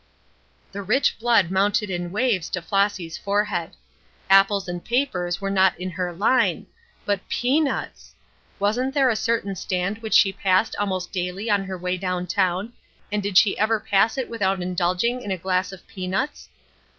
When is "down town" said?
11.97-12.73